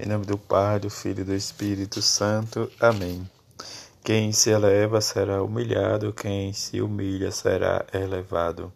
[0.00, 2.70] Em nome do Pai, do Filho e do Espírito Santo.
[2.78, 3.28] Amém.
[4.04, 8.72] Quem se eleva será humilhado, quem se humilha será elevado.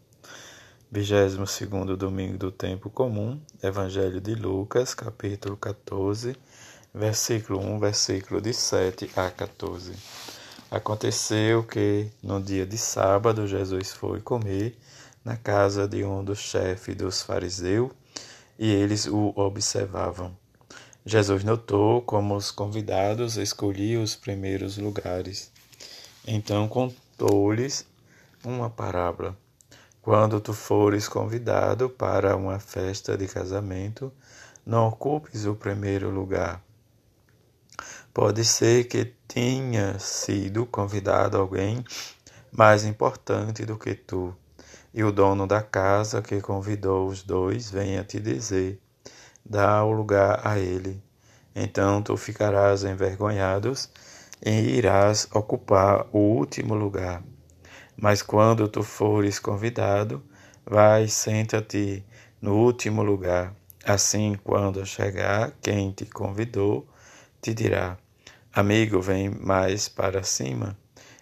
[0.90, 1.37] 22
[1.96, 6.35] domingo do tempo comum, Evangelho de Lucas, capítulo 14,
[6.93, 9.93] versículo 1, versículo de 7 a 14.
[10.73, 14.77] Aconteceu que no dia de sábado Jesus foi comer
[15.25, 17.93] na casa de um dos chefes dos fariseus
[18.59, 20.41] e eles o observavam.
[21.05, 25.50] Jesus notou como os convidados escolhiam os primeiros lugares.
[26.25, 27.85] Então contou-lhes
[28.45, 29.36] uma parábola.
[30.00, 34.12] Quando tu fores convidado para uma festa de casamento,
[34.64, 36.62] não ocupes o primeiro lugar.
[38.14, 41.84] Pode ser que tenha sido convidado alguém
[42.53, 44.37] mais importante do que tu,
[44.95, 48.81] e o dono da casa que convidou os dois venha te dizer:
[49.45, 51.03] dá o lugar a ele.
[51.55, 53.91] Então tu ficarás envergonhados
[54.45, 57.23] e irás ocupar o último lugar.
[57.97, 60.23] Mas quando tu fores convidado,
[60.65, 62.05] vai, senta-te
[62.41, 63.55] no último lugar.
[63.84, 66.87] Assim, quando chegar quem te convidou,
[67.41, 67.99] te dirá:
[68.53, 70.77] Amigo, vem mais para cima.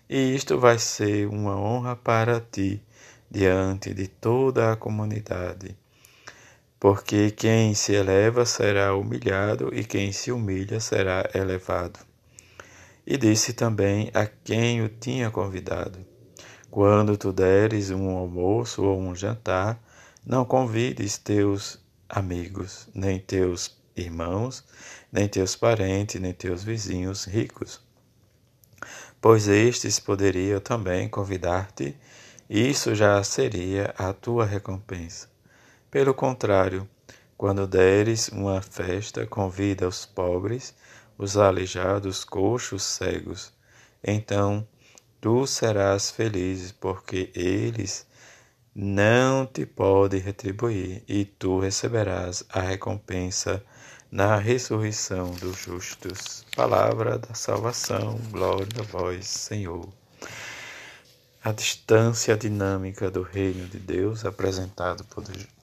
[0.08, 2.82] E isto vai ser uma honra para ti
[3.30, 5.79] diante de toda a comunidade.
[6.80, 12.00] Porque quem se eleva será humilhado, e quem se humilha será elevado.
[13.06, 15.98] E disse também a quem o tinha convidado:
[16.70, 19.78] Quando tu deres um almoço ou um jantar,
[20.24, 21.78] não convides teus
[22.08, 24.64] amigos, nem teus irmãos,
[25.12, 27.82] nem teus parentes, nem teus vizinhos ricos,
[29.20, 31.94] pois estes poderiam também convidar-te,
[32.48, 35.29] e isso já seria a tua recompensa.
[35.90, 36.88] Pelo contrário,
[37.36, 40.72] quando deres uma festa, convida os pobres,
[41.18, 43.52] os aleijados, coxos, cegos.
[44.04, 44.64] Então
[45.20, 48.06] tu serás feliz, porque eles
[48.72, 53.60] não te podem retribuir, e tu receberás a recompensa
[54.12, 56.46] na ressurreição dos justos.
[56.54, 59.88] Palavra da salvação, glória a vós, Senhor
[61.42, 65.06] a distância dinâmica do reino de Deus apresentado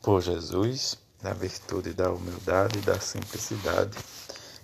[0.01, 3.95] por, Jesus, na virtude da humildade e da simplicidade,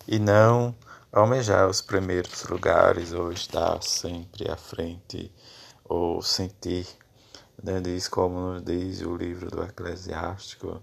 [0.07, 0.75] e não
[1.11, 5.31] almejar os primeiros lugares ou estar sempre à frente
[5.83, 6.87] ou sentir,
[7.61, 10.81] né, diz como nos diz o livro do Eclesiástico,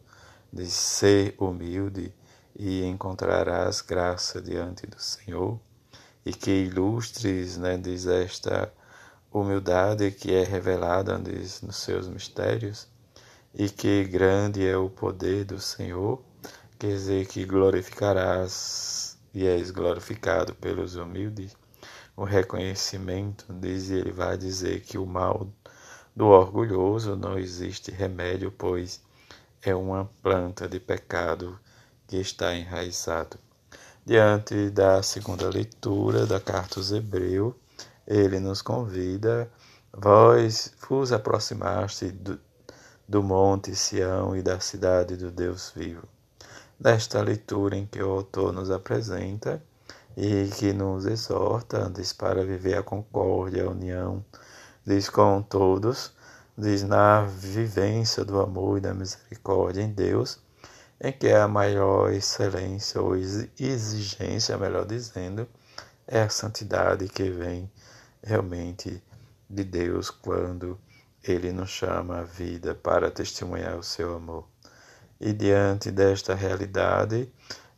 [0.52, 2.14] de ser humilde
[2.54, 5.58] e encontrarás graça diante do Senhor,
[6.24, 8.72] e que ilustres, né, diz esta
[9.32, 12.88] humildade que é revelada nos seus mistérios
[13.54, 16.22] e que grande é o poder do Senhor,
[16.78, 21.56] quer dizer que glorificarás e és glorificado pelos humildes.
[22.16, 25.48] O reconhecimento, diz ele, vai dizer que o mal
[26.14, 29.00] do orgulhoso não existe remédio, pois
[29.62, 31.58] é uma planta de pecado
[32.06, 33.38] que está enraizado.
[34.04, 37.54] Diante da segunda leitura da carta aos Hebreus,
[38.10, 39.48] ele nos convida,
[39.92, 42.40] vós vos aproximaste do,
[43.08, 46.08] do monte Sião e da cidade do Deus vivo.
[46.78, 49.62] Desta leitura em que o autor nos apresenta
[50.16, 54.24] e que nos exorta diz, para viver a concórdia, a união,
[54.84, 56.12] diz com todos,
[56.58, 60.40] diz na vivência do amor e da misericórdia em Deus,
[61.00, 65.46] em que a maior excelência ou exigência, melhor dizendo,
[66.08, 67.70] é a santidade que vem
[68.22, 69.02] realmente
[69.48, 70.78] de Deus quando
[71.22, 74.46] Ele nos chama à vida para testemunhar o seu amor.
[75.20, 77.30] E diante desta realidade,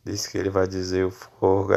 [0.03, 1.73] diz que Ele vai dizer o fogo,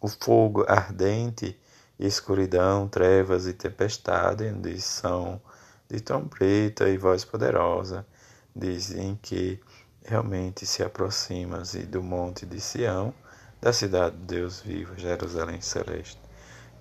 [0.00, 1.58] o fogo ardente,
[1.98, 5.40] escuridão, trevas e tempestade, diz são
[5.88, 8.06] de trombeta e voz poderosa,
[8.54, 9.60] dizem que
[10.04, 13.12] realmente se aproxima do monte de Sião,
[13.60, 16.27] da cidade de Deus vivo, Jerusalém celeste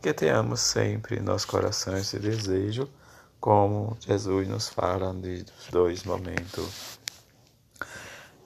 [0.01, 2.89] que tenhamos sempre em nosso coração esse desejo,
[3.39, 6.99] como Jesus nos fala dos dois momentos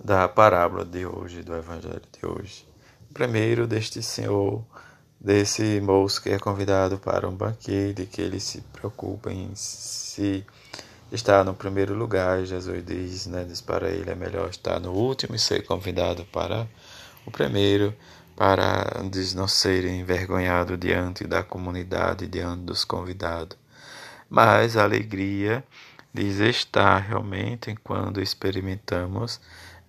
[0.04, 2.68] da parábola de hoje, do Evangelho de hoje.
[3.14, 4.64] Primeiro, deste Senhor,
[5.20, 10.46] desse moço que é convidado para um banquete, que ele se preocupa em se
[11.12, 12.44] estar no primeiro lugar.
[12.46, 16.68] Jesus diz, né, diz para ele, é melhor estar no último e ser convidado para
[17.26, 17.96] o primeiro
[18.42, 19.04] para
[19.36, 23.56] não serem envergonhados diante da comunidade, diante dos convidados.
[24.28, 25.64] Mas a alegria
[26.12, 29.40] diz estar realmente quando experimentamos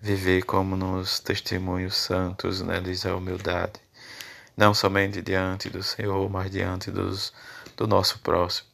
[0.02, 3.80] viver como nos testemunhos santos, neles a humildade,
[4.54, 7.32] não somente diante do Senhor, mas diante dos,
[7.74, 8.68] do nosso próximo.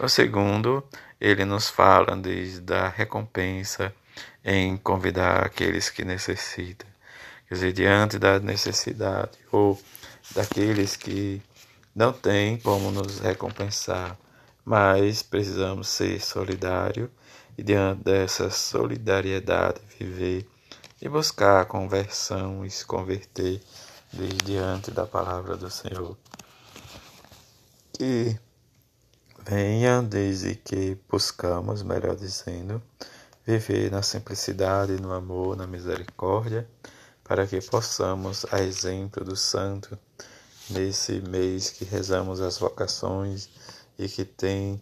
[0.00, 0.84] O segundo,
[1.20, 3.92] ele nos fala desde a recompensa
[4.44, 6.95] em convidar aqueles que necessitam.
[7.48, 9.80] Quer dizer, diante da necessidade ou
[10.34, 11.40] daqueles que
[11.94, 14.18] não têm como nos recompensar,
[14.64, 17.08] mas precisamos ser solidários
[17.56, 20.46] e diante dessa solidariedade viver
[21.00, 23.62] e buscar a conversão e se converter
[24.44, 26.16] diante da palavra do Senhor.
[27.92, 28.38] Que
[29.46, 32.82] venha desde que buscamos, melhor dizendo,
[33.46, 36.68] viver na simplicidade, no amor, na misericórdia,
[37.26, 39.98] para que possamos, a exemplo do Santo,
[40.70, 43.48] nesse mês que rezamos as vocações
[43.98, 44.80] e que tem,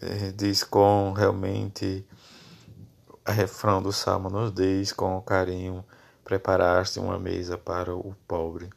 [0.00, 2.06] eh, diz com realmente
[3.24, 5.84] a refrão do Salmo nos diz com carinho,
[6.22, 8.70] preparaste uma mesa para o pobre.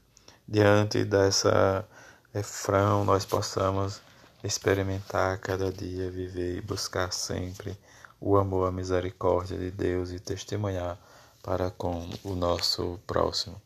[0.48, 1.88] Diante dessa
[2.34, 4.02] refrão, nós possamos
[4.44, 7.78] experimentar cada dia, viver e buscar sempre
[8.20, 10.98] o amor, a misericórdia de Deus e testemunhar
[11.42, 13.62] para com o nosso próximo.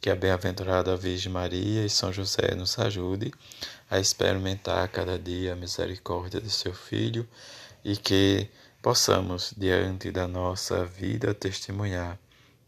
[0.00, 3.32] Que a bem-aventurada Virgem Maria e São José nos ajude
[3.90, 7.26] a experimentar cada dia a misericórdia de seu Filho
[7.84, 8.48] e que
[8.82, 12.18] possamos, diante da nossa vida, testemunhar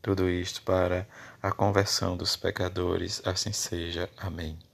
[0.01, 1.07] tudo isto para
[1.43, 3.21] a conversão dos pecadores.
[3.25, 4.09] Assim seja.
[4.17, 4.66] Amém.